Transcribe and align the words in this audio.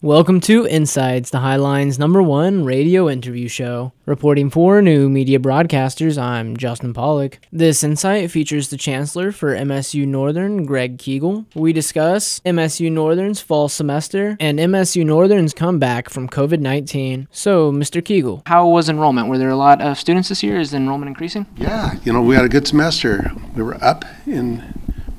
Welcome 0.00 0.38
to 0.42 0.64
Insights, 0.64 1.30
the 1.30 1.40
Hi-Line's 1.40 1.98
number 1.98 2.22
one 2.22 2.64
radio 2.64 3.08
interview 3.08 3.48
show. 3.48 3.92
Reporting 4.06 4.48
for 4.48 4.80
new 4.80 5.08
media 5.08 5.40
broadcasters, 5.40 6.16
I'm 6.16 6.56
Justin 6.56 6.94
Pollock. 6.94 7.40
This 7.50 7.82
insight 7.82 8.30
features 8.30 8.68
the 8.68 8.76
Chancellor 8.76 9.32
for 9.32 9.56
MSU 9.56 10.06
Northern, 10.06 10.64
Greg 10.66 11.00
Kegel. 11.00 11.46
We 11.52 11.72
discuss 11.72 12.38
MSU 12.46 12.92
Northern's 12.92 13.40
fall 13.40 13.68
semester 13.68 14.36
and 14.38 14.60
MSU 14.60 15.04
Northern's 15.04 15.52
comeback 15.52 16.08
from 16.10 16.28
COVID 16.28 16.60
19. 16.60 17.26
So, 17.32 17.72
Mr. 17.72 18.02
Kegel, 18.02 18.44
how 18.46 18.68
was 18.68 18.88
enrollment? 18.88 19.26
Were 19.26 19.38
there 19.38 19.50
a 19.50 19.56
lot 19.56 19.82
of 19.82 19.98
students 19.98 20.28
this 20.28 20.44
year? 20.44 20.60
Is 20.60 20.72
enrollment 20.72 21.08
increasing? 21.08 21.44
Yeah, 21.56 21.94
you 22.04 22.12
know, 22.12 22.22
we 22.22 22.36
had 22.36 22.44
a 22.44 22.48
good 22.48 22.68
semester. 22.68 23.32
We 23.56 23.64
were 23.64 23.82
up 23.82 24.04
in 24.28 24.62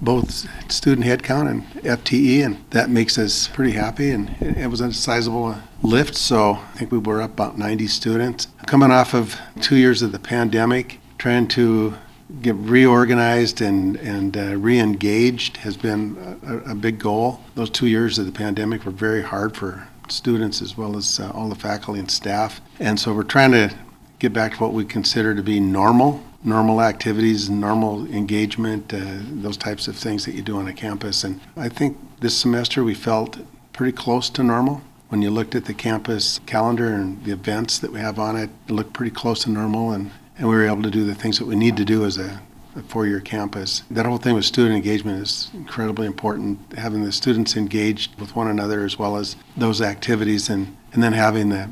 both 0.02 0.47
student 0.71 1.05
headcount 1.05 1.50
and 1.50 1.63
FTE, 1.84 2.45
and 2.45 2.63
that 2.71 2.89
makes 2.89 3.18
us 3.18 3.47
pretty 3.50 3.71
happy. 3.71 4.11
And 4.11 4.29
it 4.41 4.68
was 4.68 4.82
a 4.82 4.93
sizable 4.93 5.55
lift, 5.82 6.15
so 6.15 6.52
I 6.54 6.77
think 6.77 6.91
we 6.91 6.97
were 6.97 7.21
up 7.21 7.32
about 7.32 7.57
90 7.57 7.87
students. 7.87 8.47
Coming 8.68 8.91
off 8.91 9.14
of 9.14 9.39
two 9.61 9.75
years 9.75 10.01
of 10.01 10.11
the 10.11 10.19
pandemic, 10.19 11.00
trying 11.18 11.47
to 11.50 11.96
get 12.41 12.55
reorganized 12.55 13.61
and, 13.61 13.96
and 13.97 14.38
uh, 14.38 14.55
re-engaged 14.55 15.57
has 15.57 15.75
been 15.75 16.39
a, 16.43 16.71
a, 16.71 16.75
big 16.75 17.00
goal. 17.00 17.41
Those 17.55 17.71
two 17.71 17.88
years 17.88 18.19
of 18.19 18.27
the 18.27 18.32
pandemic 18.32 18.86
were 18.86 18.91
very 18.91 19.24
hard 19.24 19.57
for 19.57 19.88
students 20.10 20.61
as 20.61 20.77
well 20.77 20.96
as 20.96 21.19
uh, 21.19 21.32
all 21.33 21.50
the 21.50 21.55
faculty 21.55 22.00
and 22.00 22.10
staff. 22.10 22.61
And 22.79 23.00
so 23.00 23.13
we're 23.13 23.24
trying 23.24 23.52
to 23.54 23.74
get 24.19 24.33
back 24.33 24.54
to 24.54 24.59
what 24.59 24.73
we 24.73 24.86
consider 24.86 25.33
to 25.33 25.41
be 25.41 25.59
normal 25.59 26.23
normal 26.43 26.82
activities, 26.82 27.50
normal 27.50 28.05
engagement, 28.07 28.93
uh, 28.93 29.00
those 29.41 29.57
types 29.57 29.87
of 29.87 29.96
things 29.96 30.25
that 30.25 30.36
you 30.36 30.41
do 30.41 30.57
on 30.57 30.68
a 30.68 30.73
campus. 30.73 31.23
And 31.23 31.39
I 31.57 31.69
think 31.69 31.97
this 32.22 32.38
semester 32.38 32.83
we 32.83 32.94
felt 32.94 33.39
pretty 33.73 33.91
close 33.91 34.30
to 34.31 34.44
normal. 34.44 34.81
When 35.09 35.22
you 35.22 35.31
looked 35.31 35.55
at 35.55 35.66
the 35.66 35.73
campus 35.73 36.39
calendar 36.45 36.94
and 36.94 37.23
the 37.23 37.31
events 37.31 37.80
that 37.80 37.91
we 37.91 38.00
have 38.00 38.19
on 38.19 38.36
it, 38.36 38.50
it 38.67 38.72
looked 38.72 38.94
pretty 38.94 39.11
close 39.11 39.44
to 39.44 39.49
normal, 39.49 39.91
and, 39.91 40.11
and 40.38 40.47
we 40.47 40.55
were 40.55 40.66
able 40.66 40.83
to 40.83 40.91
do 40.91 41.03
the 41.03 41.16
things 41.16 41.39
that 41.39 41.45
we 41.45 41.55
need 41.55 41.75
to 41.77 41.85
do 41.85 42.05
as 42.05 42.17
a, 42.17 42.41
a 42.75 42.83
four-year 42.83 43.19
campus. 43.19 43.83
That 43.89 44.05
whole 44.05 44.19
thing 44.19 44.35
with 44.35 44.45
student 44.45 44.75
engagement 44.75 45.22
is 45.22 45.49
incredibly 45.53 46.05
important. 46.05 46.59
Having 46.77 47.05
the 47.05 47.11
students 47.11 47.57
engaged 47.57 48.19
with 48.19 48.35
one 48.35 48.47
another 48.47 48.85
as 48.85 48.99
well 48.99 49.17
as 49.17 49.35
those 49.57 49.81
activities, 49.81 50.47
and, 50.47 50.77
and 50.94 51.01
then 51.01 51.13
having 51.13 51.49
the 51.49 51.69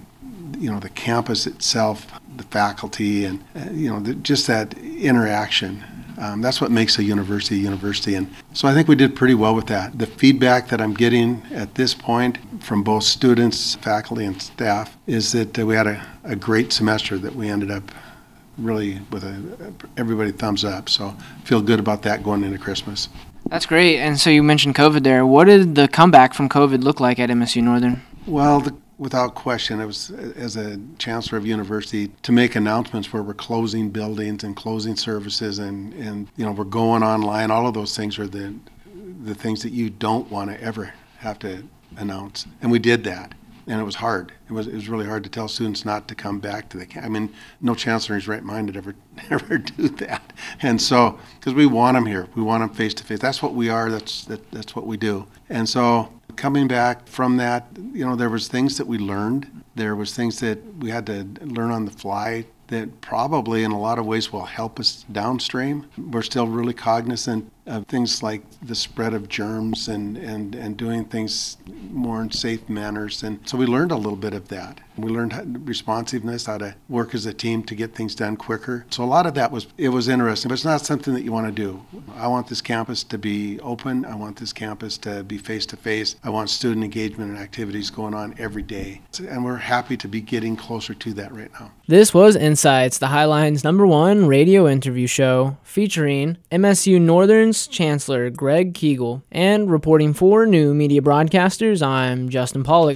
you 0.58 0.72
know 0.72 0.80
the 0.80 0.90
campus 0.90 1.48
itself 1.48 2.08
the 2.38 2.44
faculty, 2.44 3.26
and 3.26 3.44
uh, 3.56 3.70
you 3.72 3.90
know, 3.90 4.00
the, 4.00 4.14
just 4.16 4.48
that 4.48 4.78
interaction. 4.78 5.84
Um, 6.20 6.42
that's 6.42 6.60
what 6.60 6.72
makes 6.72 6.98
a 6.98 7.04
university 7.04 7.56
a 7.56 7.60
university. 7.60 8.16
And 8.16 8.28
so 8.54 8.68
I 8.68 8.74
think 8.74 8.88
we 8.88 8.96
did 8.96 9.16
pretty 9.16 9.36
well 9.36 9.54
with 9.54 9.68
that. 9.68 10.00
The 10.00 10.08
feedback 10.08 10.68
that 10.70 10.82
I'm 10.82 10.96
getting 10.96 11.44
at 11.52 11.76
this 11.76 11.94
point 11.94 12.40
from 12.64 12.82
both 12.82 13.04
students, 13.04 13.76
faculty, 13.76 14.26
and 14.26 14.42
staff 14.42 14.98
is 15.06 15.32
that 15.34 15.60
uh, 15.60 15.66
we 15.66 15.76
had 15.76 15.86
a, 15.86 16.04
a 16.24 16.36
great 16.36 16.74
semester 16.74 17.20
that 17.20 17.36
we 17.36 17.50
ended 17.50 17.70
up 17.70 17.84
really 18.58 19.00
with 19.12 19.24
a, 19.24 19.74
everybody 19.96 20.32
thumbs 20.32 20.66
up. 20.66 20.90
So 20.90 21.16
feel 21.44 21.62
good 21.62 21.80
about 21.80 22.02
that 22.04 22.24
going 22.24 22.44
into 22.44 22.58
Christmas. 22.58 23.10
That's 23.50 23.68
great. 23.68 24.00
And 24.00 24.20
so 24.20 24.32
you 24.32 24.42
mentioned 24.42 24.74
COVID 24.74 25.04
there. 25.04 25.24
What 25.24 25.46
did 25.46 25.76
the 25.76 25.88
comeback 25.88 26.34
from 26.34 26.50
COVID 26.50 26.84
look 26.84 27.00
like 27.00 27.20
at 27.20 27.30
MSU 27.30 27.62
Northern? 27.62 28.02
Well, 28.26 28.60
the 28.60 28.76
Without 29.00 29.36
question, 29.36 29.80
it 29.80 29.86
was 29.86 30.10
as 30.10 30.56
a 30.56 30.80
chancellor 30.98 31.38
of 31.38 31.46
university 31.46 32.08
to 32.24 32.32
make 32.32 32.56
announcements 32.56 33.14
where 33.14 33.22
we're 33.22 33.36
closing 33.36 33.92
buildings 33.92 34.44
and 34.44 34.56
closing 34.56 34.96
services 34.96 35.60
and, 35.60 35.94
and 35.94 36.28
you 36.36 36.44
know 36.44 36.52
we're 36.52 36.64
going 36.64 37.04
online. 37.04 37.52
All 37.52 37.68
of 37.68 37.76
those 37.76 37.96
things 37.96 38.18
are 38.18 38.26
the 38.26 38.56
the 39.24 39.36
things 39.36 39.62
that 39.62 39.72
you 39.72 39.92
don't 39.92 40.32
want 40.32 40.50
to 40.50 40.60
ever 40.62 40.94
have 41.20 41.38
to 41.40 41.64
announce, 41.98 42.48
and 42.62 42.72
we 42.72 42.80
did 42.80 43.04
that, 43.04 43.36
and 43.68 43.80
it 43.80 43.84
was 43.84 43.96
hard. 43.96 44.32
It 44.50 44.54
was 44.54 44.66
it 44.66 44.74
was 44.74 44.90
really 44.90 45.06
hard 45.06 45.24
to 45.26 45.30
tell 45.30 45.48
students 45.48 45.86
not 45.86 46.08
to 46.08 46.16
come 46.16 46.40
back 46.40 46.68
to 46.70 46.80
the. 46.80 46.88
I 47.00 47.08
mean, 47.08 47.32
no 47.62 47.76
chancellor 47.76 48.16
in 48.16 48.22
his 48.22 48.28
right 48.28 48.44
mind 48.44 48.68
would 48.68 48.78
ever 48.78 48.96
ever 49.30 49.60
do 49.60 49.90
that, 49.90 50.34
and 50.64 50.82
so 50.82 51.20
because 51.40 51.54
we 51.54 51.68
want 51.68 51.96
them 51.96 52.08
here, 52.08 52.28
we 52.36 52.42
want 52.42 52.62
them 52.62 52.70
face 52.70 52.96
to 52.96 53.04
face. 53.04 53.20
That's 53.20 53.44
what 53.44 53.54
we 53.54 53.70
are. 53.70 53.92
That's 53.92 54.26
that, 54.26 54.50
that's 54.52 54.76
what 54.76 54.88
we 54.88 54.98
do, 54.98 55.28
and 55.50 55.70
so 55.70 56.12
coming 56.38 56.68
back 56.68 57.08
from 57.08 57.38
that, 57.38 57.68
you 57.94 58.06
know, 58.06 58.16
there 58.16 58.30
was 58.30 58.48
things 58.48 58.78
that 58.78 58.88
we 58.88 58.98
learned. 58.98 59.64
There 59.76 59.96
was 59.96 60.16
things 60.16 60.40
that 60.40 60.60
we 60.78 60.90
had 60.90 61.06
to 61.08 61.28
learn 61.42 61.72
on 61.72 61.86
the 61.86 61.92
fly 61.92 62.46
that 62.68 63.02
probably 63.02 63.64
in 63.64 63.72
a 63.72 63.80
lot 63.80 64.00
of 64.00 64.06
ways 64.06 64.32
will 64.32 64.46
help 64.46 64.80
us 64.80 65.06
downstream. 65.12 65.88
We're 65.98 66.22
still 66.22 66.48
really 66.48 66.74
cognizant 66.74 67.52
of 67.68 67.86
things 67.88 68.24
like 68.24 68.42
the 68.62 68.76
spread 68.76 69.14
of 69.14 69.30
germs 69.30 69.88
and, 69.88 70.18
and, 70.18 70.56
and 70.56 70.78
doing 70.78 71.06
things 71.06 71.58
more 71.92 72.22
in 72.22 72.32
safe 72.32 72.68
manners. 72.70 73.24
And 73.24 73.48
so 73.48 73.58
we 73.58 73.66
learned 73.66 73.92
a 73.92 73.96
little 73.96 74.16
bit 74.16 74.34
of 74.34 74.48
that. 74.48 74.80
We 74.98 75.12
learned 75.12 75.68
responsiveness, 75.68 76.48
how 76.48 76.58
to 76.58 76.76
work 76.90 77.14
as 77.14 77.28
a 77.28 77.34
team 77.34 77.62
to 77.64 77.76
get 77.76 77.94
things 77.94 78.16
done 78.16 78.36
quicker. 78.36 78.86
So 78.90 79.04
a 79.04 79.06
lot 79.06 79.28
of 79.28 79.36
that 79.36 79.52
was 79.52 79.68
it 79.78 79.90
was 79.90 80.08
interesting, 80.08 80.50
but 80.50 80.54
it's 80.56 80.66
not 80.66 80.82
something 80.82 81.14
that 81.14 81.22
you 81.22 81.32
want 81.32 81.46
to 81.46 81.52
do. 81.52 81.86
I 82.16 82.28
want 82.28 82.48
this 82.48 82.62
campus 82.62 83.04
to 83.04 83.18
be 83.20 83.60
open. 83.60 84.06
I 84.06 84.16
want 84.16 84.38
this 84.38 84.52
campus 84.52 84.98
to 85.00 85.24
be 85.24 85.38
face 85.38 85.68
to 85.68 85.78
face. 85.78 86.16
I 86.24 86.32
want 86.32 86.50
student 86.50 86.84
engagement 86.84 87.30
and 87.30 87.40
activities 87.40 87.92
going 87.92 88.16
on 88.16 88.34
every 88.40 88.64
day. 88.64 89.02
And 89.28 89.46
we're 89.46 89.58
happy 89.58 89.98
to 89.98 90.08
be 90.08 90.20
getting 90.20 90.56
closer 90.56 90.96
to 90.96 91.14
that 91.14 91.32
right 91.32 91.52
now. 91.60 91.72
This 91.88 92.14
was 92.14 92.36
Insights, 92.36 92.98
the 92.98 93.08
Hi-Line's 93.08 93.64
number 93.64 93.86
one 93.86 94.26
radio 94.26 94.68
interview 94.68 95.08
show 95.08 95.58
featuring 95.64 96.38
MSU 96.52 97.00
Northern's 97.00 97.57
Chancellor 97.66 98.30
Greg 98.30 98.76
Kegel. 98.76 99.24
And 99.32 99.72
reporting 99.72 100.14
for 100.14 100.46
new 100.46 100.76
media 100.76 101.02
broadcasters, 101.02 101.82
I'm 101.82 102.30
Justin 102.30 102.64
Pollock. 102.64 102.96